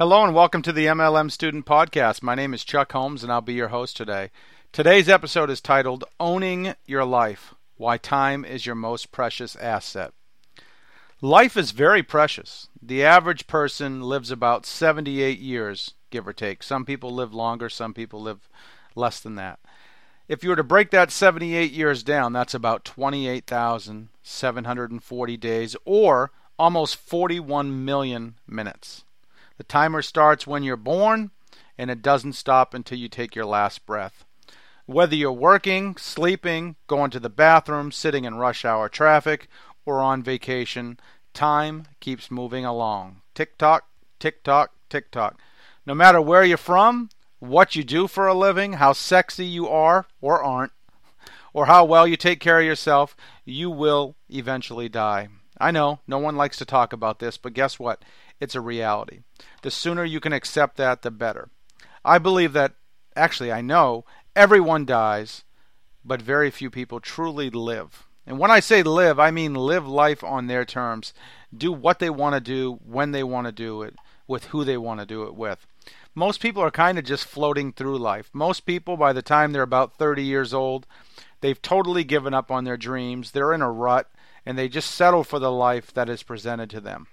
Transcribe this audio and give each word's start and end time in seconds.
Hello 0.00 0.24
and 0.24 0.34
welcome 0.34 0.62
to 0.62 0.72
the 0.72 0.86
MLM 0.86 1.30
Student 1.30 1.66
Podcast. 1.66 2.22
My 2.22 2.34
name 2.34 2.54
is 2.54 2.64
Chuck 2.64 2.92
Holmes 2.92 3.22
and 3.22 3.30
I'll 3.30 3.42
be 3.42 3.52
your 3.52 3.68
host 3.68 3.98
today. 3.98 4.30
Today's 4.72 5.10
episode 5.10 5.50
is 5.50 5.60
titled 5.60 6.04
Owning 6.18 6.74
Your 6.86 7.04
Life 7.04 7.52
Why 7.76 7.98
Time 7.98 8.42
is 8.42 8.64
Your 8.64 8.76
Most 8.76 9.12
Precious 9.12 9.56
Asset. 9.56 10.14
Life 11.20 11.54
is 11.54 11.72
very 11.72 12.02
precious. 12.02 12.68
The 12.80 13.04
average 13.04 13.46
person 13.46 14.00
lives 14.00 14.30
about 14.30 14.64
78 14.64 15.38
years, 15.38 15.92
give 16.08 16.26
or 16.26 16.32
take. 16.32 16.62
Some 16.62 16.86
people 16.86 17.14
live 17.14 17.34
longer, 17.34 17.68
some 17.68 17.92
people 17.92 18.22
live 18.22 18.48
less 18.94 19.20
than 19.20 19.34
that. 19.34 19.58
If 20.28 20.42
you 20.42 20.48
were 20.48 20.56
to 20.56 20.64
break 20.64 20.92
that 20.92 21.10
78 21.10 21.72
years 21.72 22.02
down, 22.02 22.32
that's 22.32 22.54
about 22.54 22.86
28,740 22.86 25.36
days 25.36 25.76
or 25.84 26.30
almost 26.58 26.96
41 26.96 27.84
million 27.84 28.36
minutes. 28.48 29.04
The 29.60 29.64
timer 29.64 30.00
starts 30.00 30.46
when 30.46 30.62
you're 30.62 30.78
born 30.78 31.32
and 31.76 31.90
it 31.90 32.00
doesn't 32.00 32.32
stop 32.32 32.72
until 32.72 32.96
you 32.96 33.10
take 33.10 33.36
your 33.36 33.44
last 33.44 33.84
breath. 33.84 34.24
Whether 34.86 35.14
you're 35.16 35.32
working, 35.32 35.98
sleeping, 35.98 36.76
going 36.86 37.10
to 37.10 37.20
the 37.20 37.28
bathroom, 37.28 37.92
sitting 37.92 38.24
in 38.24 38.36
rush 38.36 38.64
hour 38.64 38.88
traffic, 38.88 39.48
or 39.84 40.00
on 40.00 40.22
vacation, 40.22 40.98
time 41.34 41.88
keeps 42.00 42.30
moving 42.30 42.64
along. 42.64 43.20
Tick 43.34 43.58
tock, 43.58 43.84
tick 44.18 44.42
tock, 44.42 44.72
tick 44.88 45.10
tock. 45.10 45.38
No 45.84 45.94
matter 45.94 46.22
where 46.22 46.42
you're 46.42 46.56
from, 46.56 47.10
what 47.38 47.76
you 47.76 47.84
do 47.84 48.06
for 48.06 48.26
a 48.26 48.32
living, 48.32 48.72
how 48.72 48.94
sexy 48.94 49.44
you 49.44 49.68
are 49.68 50.06
or 50.22 50.42
aren't, 50.42 50.72
or 51.52 51.66
how 51.66 51.84
well 51.84 52.06
you 52.06 52.16
take 52.16 52.40
care 52.40 52.60
of 52.60 52.64
yourself, 52.64 53.14
you 53.44 53.68
will 53.68 54.16
eventually 54.30 54.88
die. 54.88 55.28
I 55.60 55.70
know, 55.70 56.00
no 56.06 56.16
one 56.16 56.36
likes 56.36 56.56
to 56.56 56.64
talk 56.64 56.94
about 56.94 57.18
this, 57.18 57.36
but 57.36 57.52
guess 57.52 57.78
what? 57.78 58.02
It's 58.40 58.54
a 58.54 58.60
reality. 58.60 59.20
The 59.62 59.70
sooner 59.70 60.04
you 60.04 60.18
can 60.18 60.32
accept 60.32 60.76
that, 60.78 61.02
the 61.02 61.10
better. 61.10 61.50
I 62.04 62.18
believe 62.18 62.54
that, 62.54 62.74
actually, 63.14 63.52
I 63.52 63.60
know 63.60 64.04
everyone 64.34 64.86
dies, 64.86 65.44
but 66.04 66.22
very 66.22 66.50
few 66.50 66.70
people 66.70 67.00
truly 67.00 67.50
live. 67.50 68.08
And 68.26 68.38
when 68.38 68.50
I 68.50 68.60
say 68.60 68.82
live, 68.82 69.18
I 69.18 69.30
mean 69.30 69.54
live 69.54 69.86
life 69.86 70.24
on 70.24 70.46
their 70.46 70.64
terms. 70.64 71.12
Do 71.54 71.72
what 71.72 71.98
they 71.98 72.10
want 72.10 72.34
to 72.34 72.40
do, 72.40 72.78
when 72.84 73.12
they 73.12 73.22
want 73.22 73.46
to 73.46 73.52
do 73.52 73.82
it, 73.82 73.94
with 74.26 74.46
who 74.46 74.64
they 74.64 74.76
want 74.76 75.00
to 75.00 75.06
do 75.06 75.24
it 75.24 75.34
with. 75.34 75.66
Most 76.14 76.40
people 76.40 76.62
are 76.62 76.70
kind 76.70 76.98
of 76.98 77.04
just 77.04 77.24
floating 77.24 77.72
through 77.72 77.98
life. 77.98 78.30
Most 78.32 78.66
people, 78.66 78.96
by 78.96 79.12
the 79.12 79.22
time 79.22 79.52
they're 79.52 79.62
about 79.62 79.98
30 79.98 80.22
years 80.22 80.54
old, 80.54 80.86
they've 81.40 81.60
totally 81.60 82.04
given 82.04 82.32
up 82.32 82.50
on 82.50 82.64
their 82.64 82.76
dreams. 82.76 83.30
They're 83.30 83.52
in 83.52 83.62
a 83.62 83.70
rut, 83.70 84.10
and 84.46 84.56
they 84.56 84.68
just 84.68 84.90
settle 84.90 85.24
for 85.24 85.38
the 85.38 85.52
life 85.52 85.92
that 85.94 86.08
is 86.08 86.22
presented 86.22 86.70
to 86.70 86.80
them. 86.80 87.08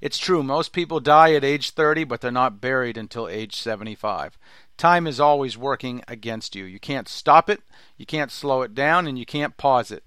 It's 0.00 0.18
true, 0.18 0.42
most 0.42 0.72
people 0.72 1.00
die 1.00 1.34
at 1.34 1.44
age 1.44 1.70
30, 1.70 2.04
but 2.04 2.20
they're 2.20 2.30
not 2.30 2.60
buried 2.60 2.96
until 2.96 3.28
age 3.28 3.54
75. 3.54 4.38
Time 4.78 5.06
is 5.06 5.20
always 5.20 5.58
working 5.58 6.02
against 6.08 6.56
you. 6.56 6.64
You 6.64 6.80
can't 6.80 7.08
stop 7.08 7.50
it, 7.50 7.60
you 7.98 8.06
can't 8.06 8.30
slow 8.30 8.62
it 8.62 8.74
down, 8.74 9.06
and 9.06 9.18
you 9.18 9.26
can't 9.26 9.58
pause 9.58 9.90
it. 9.90 10.04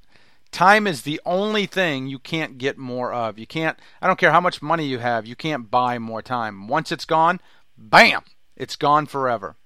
Time 0.51 0.87
is 0.87 1.01
the 1.01 1.21
only 1.25 1.65
thing 1.65 2.07
you 2.07 2.19
can't 2.19 2.57
get 2.57 2.77
more 2.77 3.13
of. 3.13 3.37
You 3.37 3.47
can't, 3.47 3.77
I 4.01 4.07
don't 4.07 4.19
care 4.19 4.31
how 4.31 4.41
much 4.41 4.61
money 4.61 4.85
you 4.85 4.99
have, 4.99 5.27
you 5.27 5.35
can't 5.35 5.69
buy 5.69 5.99
more 5.99 6.21
time. 6.21 6.67
Once 6.67 6.91
it's 6.91 7.05
gone, 7.05 7.39
bam, 7.77 8.23
it's 8.55 8.75
gone 8.75 9.05
forever. 9.05 9.57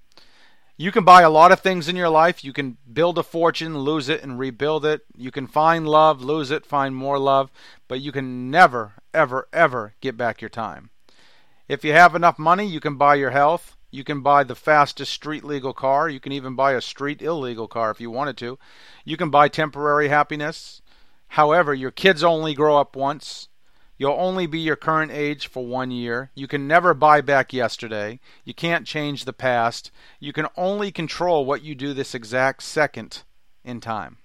You 0.80 0.92
can 0.92 1.04
buy 1.04 1.24
a 1.24 1.30
lot 1.30 1.52
of 1.52 1.60
things 1.60 1.88
in 1.88 1.96
your 1.96 2.10
life. 2.10 2.44
You 2.44 2.54
can 2.54 2.78
build 2.92 3.18
a 3.18 3.24
fortune, 3.24 3.80
lose 3.80 4.10
it, 4.10 4.22
and 4.22 4.38
rebuild 4.38 4.86
it. 4.86 5.02
You 5.16 5.32
can 5.32 5.48
find 5.48 5.88
love, 5.88 6.22
lose 6.22 6.52
it, 6.52 6.68
find 6.68 6.96
more 6.96 7.18
love, 7.18 7.50
but 7.88 8.00
you 8.00 8.12
can 8.12 8.52
never, 8.52 8.94
ever, 9.12 9.48
ever 9.52 9.96
get 10.02 10.16
back 10.16 10.40
your 10.40 10.50
time. 10.50 10.92
If 11.68 11.84
you 11.84 11.94
have 11.94 12.14
enough 12.14 12.38
money, 12.38 12.68
you 12.68 12.80
can 12.80 12.96
buy 12.96 13.16
your 13.16 13.32
health. 13.32 13.76
You 13.90 14.04
can 14.04 14.22
buy 14.22 14.44
the 14.44 14.54
fastest 14.54 15.12
street 15.12 15.44
legal 15.44 15.74
car. 15.74 16.10
You 16.10 16.20
can 16.20 16.32
even 16.32 16.54
buy 16.54 16.74
a 16.74 16.82
street 16.82 17.24
illegal 17.24 17.68
car 17.68 17.90
if 17.90 18.00
you 18.00 18.12
wanted 18.12 18.38
to. 18.38 18.60
You 19.04 19.18
can 19.18 19.32
buy 19.32 19.48
temporary 19.48 20.10
happiness. 20.10 20.84
However, 21.30 21.74
your 21.74 21.92
kids 21.92 22.24
only 22.24 22.54
grow 22.54 22.78
up 22.78 22.96
once. 22.96 23.48
You'll 23.98 24.14
only 24.14 24.46
be 24.46 24.60
your 24.60 24.76
current 24.76 25.12
age 25.12 25.48
for 25.48 25.66
one 25.66 25.90
year. 25.90 26.32
You 26.36 26.48
can 26.48 26.68
never 26.68 26.94
buy 26.94 27.22
back 27.22 27.52
yesterday. 27.52 28.20
You 28.44 28.54
can't 28.54 28.86
change 28.86 29.26
the 29.26 29.34
past. 29.34 29.92
You 30.20 30.34
can 30.34 30.48
only 30.56 30.92
control 30.92 31.46
what 31.46 31.64
you 31.64 31.74
do 31.74 31.94
this 31.94 32.14
exact 32.14 32.64
second 32.64 33.24
in 33.64 33.82
time. 33.82 34.18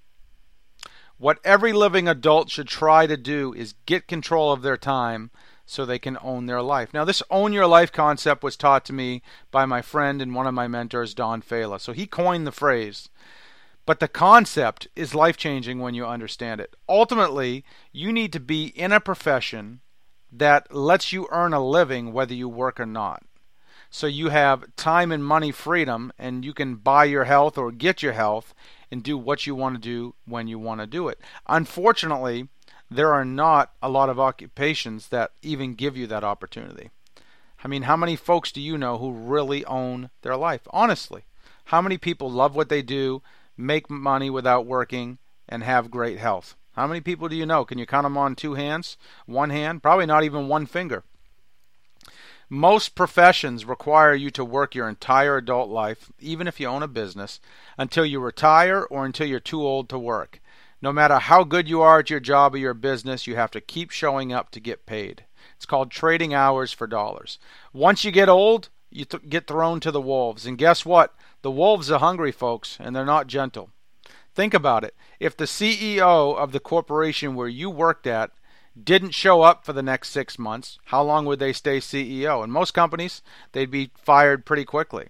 What 1.16 1.38
every 1.44 1.72
living 1.72 2.09
adult 2.09 2.50
should 2.50 2.69
try 2.69 3.06
to 3.06 3.16
do 3.16 3.55
is 3.55 3.75
get 3.87 4.09
control 4.09 4.53
of 4.53 4.62
their 4.62 4.77
time 4.77 5.31
so 5.65 5.87
they 5.87 5.99
can 5.99 6.19
own 6.21 6.47
their 6.47 6.60
life. 6.60 6.93
Now, 6.93 7.04
this 7.04 7.22
own 7.31 7.53
your 7.53 7.66
life 7.66 7.93
concept 7.93 8.43
was 8.43 8.56
taught 8.56 8.84
to 8.87 8.93
me 8.93 9.22
by 9.50 9.65
my 9.65 9.81
friend 9.81 10.21
and 10.21 10.34
one 10.34 10.47
of 10.47 10.54
my 10.54 10.69
mentors, 10.69 11.15
Don 11.15 11.41
Failla. 11.41 11.81
So 11.81 11.93
he 11.93 12.06
coined 12.06 12.47
the 12.47 12.53
phrase. 12.53 13.09
But 13.84 14.00
the 14.00 14.09
concept 14.09 14.88
is 14.94 15.15
life 15.15 15.37
changing 15.37 15.81
when 15.81 15.94
you 15.94 16.06
understand 16.06 16.60
it. 16.60 16.76
Ultimately, 16.88 17.65
you 17.93 18.12
need 18.12 18.32
to 18.32 18.41
be 18.41 18.66
in 18.66 18.93
a 18.93 19.00
profession 19.00 19.81
that 20.31 20.75
lets 20.75 21.12
you 21.12 21.28
earn 21.31 21.53
a 21.53 21.65
living 21.65 22.12
whether 22.12 22.34
you 22.34 22.48
work 22.48 22.78
or 22.78 22.87
not. 22.87 23.22
So 23.91 24.06
you 24.06 24.31
have 24.31 24.75
time 24.76 25.12
and 25.12 25.22
money 25.22 25.53
freedom, 25.53 26.12
and 26.19 26.44
you 26.44 26.54
can 26.54 26.76
buy 26.76 27.04
your 27.04 27.25
health 27.25 27.59
or 27.59 27.71
get 27.71 28.03
your 28.03 28.15
health 28.15 28.54
and 28.91 29.03
do 29.03 29.19
what 29.19 29.47
you 29.47 29.54
want 29.54 29.75
to 29.75 29.81
do 29.81 30.15
when 30.25 30.48
you 30.48 30.59
want 30.59 30.81
to 30.81 30.87
do 30.87 31.09
it. 31.09 31.21
Unfortunately, 31.47 32.48
there 32.91 33.12
are 33.12 33.25
not 33.25 33.72
a 33.82 33.91
lot 33.91 34.09
of 34.09 34.21
occupations 34.21 35.09
that 35.09 35.32
even 35.42 35.75
give 35.75 35.97
you 35.97 36.06
that 36.06 36.25
opportunity. 36.25 36.91
I 37.65 37.69
mean, 37.69 37.82
how 37.82 37.97
many 37.97 38.16
folks 38.16 38.50
do 38.50 38.60
you 38.60 38.78
know 38.78 38.98
who 38.98 39.12
really 39.12 39.65
own 39.66 40.10
their 40.22 40.37
life? 40.37 40.62
Honestly, 40.71 41.25
how 41.66 41.82
many 41.82 41.98
people 41.98 42.31
love 42.31 42.56
what 42.56 42.69
they 42.69 42.82
do? 42.82 43.22
Make 43.56 43.90
money 43.90 44.30
without 44.30 44.66
working, 44.66 45.18
and 45.48 45.62
have 45.62 45.90
great 45.90 46.18
health. 46.18 46.56
How 46.72 46.86
many 46.86 47.00
people 47.00 47.28
do 47.28 47.36
you 47.36 47.44
know? 47.44 47.64
Can 47.64 47.78
you 47.78 47.86
count 47.86 48.04
them 48.04 48.16
on 48.16 48.34
two 48.34 48.54
hands? 48.54 48.96
One 49.26 49.50
hand? 49.50 49.82
Probably 49.82 50.06
not 50.06 50.24
even 50.24 50.48
one 50.48 50.66
finger. 50.66 51.04
Most 52.48 52.94
professions 52.94 53.64
require 53.64 54.14
you 54.14 54.30
to 54.32 54.44
work 54.44 54.74
your 54.74 54.88
entire 54.88 55.36
adult 55.36 55.70
life, 55.70 56.12
even 56.18 56.46
if 56.46 56.60
you 56.60 56.66
own 56.66 56.82
a 56.82 56.88
business, 56.88 57.41
until 57.78 58.04
you 58.04 58.20
retire 58.20 58.82
or 58.82 59.04
until 59.04 59.26
you're 59.26 59.41
too 59.41 59.62
old 59.62 59.88
to 59.88 59.98
work. 59.98 60.41
No 60.82 60.92
matter 60.92 61.18
how 61.18 61.44
good 61.44 61.68
you 61.68 61.80
are 61.80 62.00
at 62.00 62.10
your 62.10 62.20
job 62.20 62.54
or 62.54 62.58
your 62.58 62.74
business, 62.74 63.26
you 63.26 63.36
have 63.36 63.50
to 63.52 63.60
keep 63.60 63.91
showing 63.91 64.32
up 64.32 64.50
to 64.50 64.60
get 64.60 64.84
paid. 64.84 65.24
It's 65.56 65.64
called 65.64 65.91
trading 65.91 66.34
hours 66.34 66.72
for 66.72 66.86
dollars. 66.86 67.38
Once 67.72 68.04
you 68.04 68.10
get 68.10 68.28
old, 68.28 68.68
you 68.91 69.04
th- 69.04 69.28
get 69.28 69.46
thrown 69.46 69.80
to 69.80 69.91
the 69.91 70.00
wolves. 70.00 70.44
And 70.44 70.58
guess 70.58 70.84
what? 70.84 71.14
The 71.42 71.50
wolves 71.50 71.91
are 71.91 71.98
hungry, 71.98 72.32
folks, 72.32 72.78
and 72.80 72.94
they're 72.94 73.04
not 73.04 73.26
gentle. 73.26 73.70
Think 74.34 74.54
about 74.54 74.84
it. 74.84 74.94
If 75.20 75.36
the 75.36 75.44
CEO 75.44 76.36
of 76.36 76.53
the 76.53 76.60
corporation 76.60 77.34
where 77.34 77.48
you 77.48 77.69
worked 77.69 78.06
at 78.06 78.30
didn't 78.82 79.10
show 79.10 79.42
up 79.42 79.64
for 79.64 79.72
the 79.72 79.82
next 79.82 80.10
six 80.10 80.38
months, 80.38 80.78
how 80.86 81.03
long 81.03 81.26
would 81.26 81.38
they 81.38 81.53
stay 81.53 81.78
CEO? 81.78 82.42
In 82.42 82.50
most 82.50 82.72
companies, 82.72 83.22
they'd 83.53 83.70
be 83.70 83.91
fired 83.94 84.47
pretty 84.47 84.64
quickly. 84.64 85.08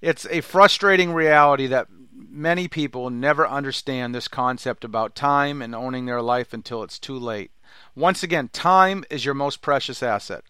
It's 0.00 0.26
a 0.26 0.42
frustrating 0.42 1.12
reality 1.12 1.66
that 1.68 1.88
many 2.12 2.68
people 2.68 3.10
never 3.10 3.48
understand 3.48 4.14
this 4.14 4.28
concept 4.28 4.84
about 4.84 5.14
time 5.14 5.62
and 5.62 5.74
owning 5.74 6.06
their 6.06 6.22
life 6.22 6.52
until 6.52 6.82
it's 6.82 6.98
too 6.98 7.18
late. 7.18 7.50
Once 7.94 8.22
again, 8.22 8.48
time 8.52 9.04
is 9.10 9.24
your 9.24 9.34
most 9.34 9.62
precious 9.62 10.02
asset. 10.02 10.44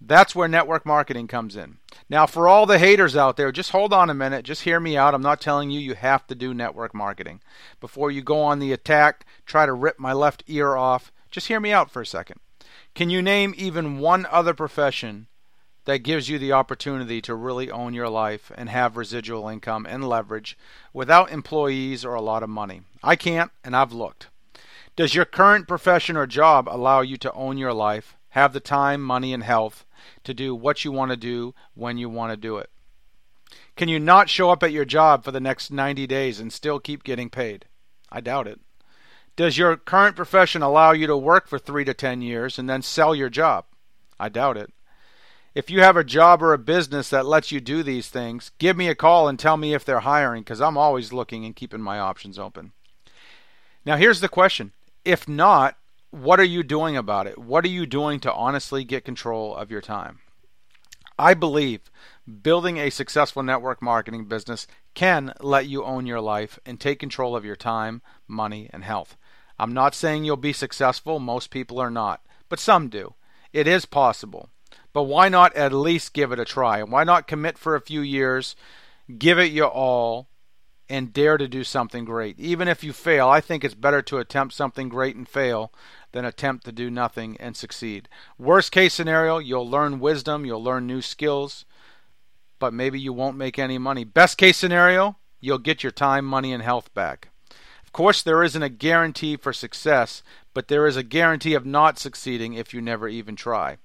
That's 0.00 0.34
where 0.34 0.48
network 0.48 0.86
marketing 0.86 1.26
comes 1.26 1.56
in. 1.56 1.78
Now, 2.08 2.26
for 2.26 2.46
all 2.46 2.66
the 2.66 2.78
haters 2.78 3.16
out 3.16 3.36
there, 3.36 3.50
just 3.50 3.70
hold 3.70 3.92
on 3.92 4.10
a 4.10 4.14
minute. 4.14 4.44
Just 4.44 4.62
hear 4.62 4.80
me 4.80 4.96
out. 4.96 5.12
I'm 5.12 5.22
not 5.22 5.40
telling 5.40 5.70
you 5.70 5.80
you 5.80 5.94
have 5.94 6.26
to 6.28 6.34
do 6.34 6.54
network 6.54 6.94
marketing. 6.94 7.40
Before 7.80 8.10
you 8.10 8.22
go 8.22 8.40
on 8.40 8.58
the 8.60 8.72
attack, 8.72 9.26
try 9.44 9.66
to 9.66 9.72
rip 9.72 9.98
my 9.98 10.12
left 10.12 10.44
ear 10.46 10.76
off, 10.76 11.12
just 11.30 11.48
hear 11.48 11.60
me 11.60 11.72
out 11.72 11.90
for 11.90 12.00
a 12.00 12.06
second. 12.06 12.40
Can 12.94 13.10
you 13.10 13.22
name 13.22 13.54
even 13.56 13.98
one 13.98 14.26
other 14.30 14.54
profession 14.54 15.26
that 15.84 15.98
gives 15.98 16.28
you 16.28 16.38
the 16.38 16.52
opportunity 16.52 17.20
to 17.22 17.34
really 17.34 17.70
own 17.70 17.94
your 17.94 18.08
life 18.08 18.50
and 18.54 18.68
have 18.68 18.96
residual 18.96 19.48
income 19.48 19.86
and 19.86 20.08
leverage 20.08 20.56
without 20.92 21.30
employees 21.30 22.04
or 22.04 22.14
a 22.14 22.22
lot 22.22 22.42
of 22.42 22.48
money? 22.48 22.82
I 23.02 23.16
can't, 23.16 23.50
and 23.62 23.76
I've 23.76 23.92
looked. 23.92 24.28
Does 24.96 25.14
your 25.14 25.24
current 25.24 25.68
profession 25.68 26.16
or 26.16 26.26
job 26.26 26.68
allow 26.68 27.02
you 27.02 27.16
to 27.18 27.32
own 27.32 27.56
your 27.56 27.72
life, 27.72 28.16
have 28.30 28.52
the 28.52 28.60
time, 28.60 29.00
money, 29.00 29.32
and 29.32 29.42
health 29.42 29.84
to 30.24 30.34
do 30.34 30.54
what 30.54 30.84
you 30.84 30.92
want 30.92 31.10
to 31.10 31.16
do 31.16 31.54
when 31.74 31.98
you 31.98 32.08
want 32.08 32.32
to 32.32 32.36
do 32.36 32.58
it? 32.58 32.70
Can 33.76 33.88
you 33.88 33.98
not 33.98 34.28
show 34.28 34.50
up 34.50 34.62
at 34.62 34.72
your 34.72 34.84
job 34.84 35.24
for 35.24 35.30
the 35.30 35.40
next 35.40 35.70
90 35.70 36.06
days 36.06 36.40
and 36.40 36.52
still 36.52 36.80
keep 36.80 37.04
getting 37.04 37.30
paid? 37.30 37.66
I 38.10 38.20
doubt 38.20 38.46
it. 38.46 38.60
Does 39.36 39.56
your 39.56 39.76
current 39.76 40.16
profession 40.16 40.62
allow 40.62 40.90
you 40.90 41.06
to 41.06 41.16
work 41.16 41.46
for 41.46 41.58
3 41.58 41.84
to 41.84 41.94
10 41.94 42.20
years 42.22 42.58
and 42.58 42.68
then 42.68 42.82
sell 42.82 43.14
your 43.14 43.30
job? 43.30 43.66
I 44.18 44.28
doubt 44.28 44.56
it. 44.56 44.72
If 45.54 45.70
you 45.70 45.80
have 45.80 45.96
a 45.96 46.04
job 46.04 46.42
or 46.42 46.52
a 46.52 46.58
business 46.58 47.08
that 47.10 47.26
lets 47.26 47.52
you 47.52 47.60
do 47.60 47.82
these 47.82 48.08
things, 48.08 48.50
give 48.58 48.76
me 48.76 48.88
a 48.88 48.94
call 48.94 49.28
and 49.28 49.38
tell 49.38 49.56
me 49.56 49.74
if 49.74 49.84
they're 49.84 50.00
hiring 50.00 50.42
because 50.42 50.60
I'm 50.60 50.76
always 50.76 51.12
looking 51.12 51.44
and 51.44 51.56
keeping 51.56 51.80
my 51.80 51.98
options 51.98 52.38
open. 52.38 52.72
Now, 53.84 53.96
here's 53.96 54.20
the 54.20 54.28
question 54.28 54.72
if 55.04 55.28
not, 55.28 55.76
what 56.10 56.40
are 56.40 56.44
you 56.44 56.62
doing 56.62 56.96
about 56.96 57.26
it? 57.26 57.38
What 57.38 57.64
are 57.64 57.68
you 57.68 57.86
doing 57.86 58.20
to 58.20 58.32
honestly 58.32 58.84
get 58.84 59.04
control 59.04 59.54
of 59.54 59.70
your 59.70 59.80
time? 59.80 60.20
I 61.18 61.34
believe 61.34 61.90
building 62.42 62.78
a 62.78 62.90
successful 62.90 63.42
network 63.42 63.82
marketing 63.82 64.26
business 64.26 64.66
can 64.94 65.34
let 65.40 65.66
you 65.66 65.84
own 65.84 66.06
your 66.06 66.20
life 66.20 66.58
and 66.64 66.78
take 66.78 67.00
control 67.00 67.34
of 67.34 67.44
your 67.44 67.56
time, 67.56 68.02
money, 68.26 68.70
and 68.72 68.84
health. 68.84 69.16
I'm 69.58 69.74
not 69.74 69.94
saying 69.94 70.24
you'll 70.24 70.36
be 70.36 70.52
successful, 70.52 71.18
most 71.18 71.50
people 71.50 71.80
are 71.80 71.90
not, 71.90 72.22
but 72.48 72.60
some 72.60 72.88
do. 72.88 73.14
It 73.52 73.66
is 73.66 73.84
possible. 73.84 74.50
But 74.92 75.04
why 75.04 75.28
not 75.28 75.54
at 75.56 75.72
least 75.72 76.12
give 76.14 76.32
it 76.32 76.38
a 76.38 76.44
try? 76.44 76.82
Why 76.82 77.04
not 77.04 77.26
commit 77.26 77.58
for 77.58 77.74
a 77.74 77.80
few 77.80 78.00
years, 78.00 78.54
give 79.18 79.38
it 79.38 79.52
your 79.52 79.68
all, 79.68 80.28
and 80.88 81.12
dare 81.12 81.36
to 81.36 81.48
do 81.48 81.64
something 81.64 82.04
great? 82.04 82.38
Even 82.38 82.68
if 82.68 82.82
you 82.82 82.92
fail, 82.92 83.28
I 83.28 83.40
think 83.40 83.64
it's 83.64 83.74
better 83.74 84.02
to 84.02 84.18
attempt 84.18 84.54
something 84.54 84.88
great 84.88 85.16
and 85.16 85.28
fail 85.28 85.72
than 86.12 86.24
attempt 86.24 86.64
to 86.64 86.72
do 86.72 86.90
nothing 86.90 87.36
and 87.38 87.56
succeed. 87.56 88.08
Worst 88.38 88.72
case 88.72 88.94
scenario, 88.94 89.38
you'll 89.38 89.68
learn 89.68 90.00
wisdom, 90.00 90.44
you'll 90.44 90.62
learn 90.62 90.86
new 90.86 91.02
skills, 91.02 91.64
but 92.58 92.72
maybe 92.72 92.98
you 92.98 93.12
won't 93.12 93.36
make 93.36 93.58
any 93.58 93.78
money. 93.78 94.04
Best 94.04 94.38
case 94.38 94.56
scenario, 94.56 95.16
you'll 95.40 95.58
get 95.58 95.82
your 95.82 95.92
time, 95.92 96.24
money, 96.24 96.52
and 96.52 96.62
health 96.62 96.92
back. 96.94 97.28
Of 97.84 97.92
course, 97.92 98.22
there 98.22 98.42
isn't 98.42 98.62
a 98.62 98.68
guarantee 98.68 99.36
for 99.36 99.52
success, 99.52 100.22
but 100.52 100.68
there 100.68 100.86
is 100.86 100.96
a 100.96 101.02
guarantee 101.02 101.54
of 101.54 101.64
not 101.64 101.98
succeeding 101.98 102.54
if 102.54 102.74
you 102.74 102.80
never 102.80 103.08
even 103.08 103.36
try. 103.36 103.78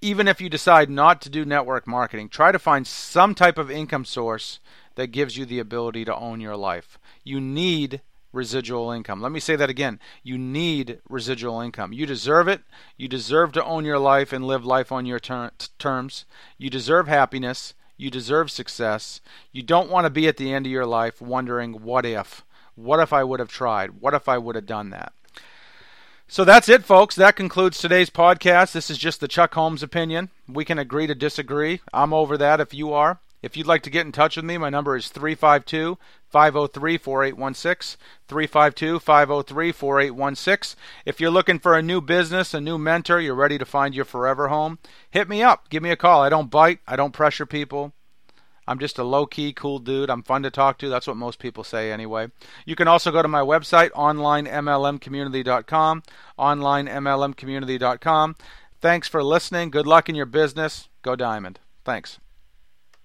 Even 0.00 0.28
if 0.28 0.40
you 0.40 0.48
decide 0.48 0.88
not 0.88 1.20
to 1.22 1.28
do 1.28 1.44
network 1.44 1.86
marketing, 1.86 2.28
try 2.28 2.52
to 2.52 2.58
find 2.58 2.86
some 2.86 3.34
type 3.34 3.58
of 3.58 3.70
income 3.70 4.04
source 4.04 4.60
that 4.98 5.12
gives 5.12 5.36
you 5.36 5.46
the 5.46 5.60
ability 5.60 6.04
to 6.04 6.16
own 6.16 6.40
your 6.40 6.56
life. 6.56 6.98
You 7.22 7.40
need 7.40 8.00
residual 8.32 8.90
income. 8.90 9.22
Let 9.22 9.30
me 9.30 9.38
say 9.38 9.54
that 9.54 9.70
again. 9.70 10.00
You 10.24 10.36
need 10.36 10.98
residual 11.08 11.60
income. 11.60 11.92
You 11.92 12.04
deserve 12.04 12.48
it. 12.48 12.62
You 12.96 13.06
deserve 13.06 13.52
to 13.52 13.64
own 13.64 13.84
your 13.84 14.00
life 14.00 14.32
and 14.32 14.44
live 14.44 14.64
life 14.64 14.90
on 14.90 15.06
your 15.06 15.20
ter- 15.20 15.52
terms. 15.78 16.24
You 16.58 16.68
deserve 16.68 17.06
happiness. 17.06 17.74
You 17.96 18.10
deserve 18.10 18.50
success. 18.50 19.20
You 19.52 19.62
don't 19.62 19.88
want 19.88 20.04
to 20.04 20.10
be 20.10 20.26
at 20.26 20.36
the 20.36 20.52
end 20.52 20.66
of 20.66 20.72
your 20.72 20.84
life 20.84 21.22
wondering, 21.22 21.84
what 21.84 22.04
if? 22.04 22.44
What 22.74 22.98
if 22.98 23.12
I 23.12 23.22
would 23.22 23.38
have 23.38 23.50
tried? 23.50 24.00
What 24.00 24.14
if 24.14 24.28
I 24.28 24.36
would 24.36 24.56
have 24.56 24.66
done 24.66 24.90
that? 24.90 25.12
So 26.26 26.44
that's 26.44 26.68
it, 26.68 26.84
folks. 26.84 27.14
That 27.14 27.36
concludes 27.36 27.78
today's 27.78 28.10
podcast. 28.10 28.72
This 28.72 28.90
is 28.90 28.98
just 28.98 29.20
the 29.20 29.28
Chuck 29.28 29.54
Holmes 29.54 29.84
opinion. 29.84 30.30
We 30.48 30.64
can 30.64 30.78
agree 30.80 31.06
to 31.06 31.14
disagree. 31.14 31.82
I'm 31.94 32.12
over 32.12 32.36
that 32.36 32.60
if 32.60 32.74
you 32.74 32.92
are. 32.92 33.20
If 33.40 33.56
you'd 33.56 33.66
like 33.66 33.82
to 33.82 33.90
get 33.90 34.04
in 34.04 34.12
touch 34.12 34.36
with 34.36 34.44
me, 34.44 34.58
my 34.58 34.68
number 34.68 34.96
is 34.96 35.08
352 35.08 35.96
503 36.26 36.98
4816. 36.98 38.00
352 38.26 38.98
503 38.98 39.72
4816. 39.72 40.78
If 41.06 41.20
you're 41.20 41.30
looking 41.30 41.58
for 41.58 41.76
a 41.76 41.82
new 41.82 42.00
business, 42.00 42.52
a 42.52 42.60
new 42.60 42.78
mentor, 42.78 43.20
you're 43.20 43.34
ready 43.34 43.58
to 43.58 43.64
find 43.64 43.94
your 43.94 44.04
forever 44.04 44.48
home, 44.48 44.78
hit 45.10 45.28
me 45.28 45.42
up. 45.42 45.68
Give 45.68 45.82
me 45.82 45.90
a 45.90 45.96
call. 45.96 46.22
I 46.22 46.28
don't 46.28 46.50
bite, 46.50 46.80
I 46.86 46.96
don't 46.96 47.12
pressure 47.12 47.46
people. 47.46 47.94
I'm 48.66 48.78
just 48.78 48.98
a 48.98 49.04
low 49.04 49.24
key, 49.24 49.54
cool 49.54 49.78
dude. 49.78 50.10
I'm 50.10 50.22
fun 50.22 50.42
to 50.42 50.50
talk 50.50 50.76
to. 50.78 50.90
That's 50.90 51.06
what 51.06 51.16
most 51.16 51.38
people 51.38 51.64
say 51.64 51.90
anyway. 51.90 52.28
You 52.66 52.76
can 52.76 52.86
also 52.86 53.10
go 53.10 53.22
to 53.22 53.28
my 53.28 53.40
website, 53.40 53.90
onlinemlmcommunity.com. 53.92 56.02
Onlinemlmcommunity.com. 56.38 58.36
Thanks 58.80 59.08
for 59.08 59.24
listening. 59.24 59.70
Good 59.70 59.86
luck 59.86 60.10
in 60.10 60.14
your 60.14 60.26
business. 60.26 60.88
Go 61.02 61.16
Diamond. 61.16 61.60
Thanks. 61.84 62.18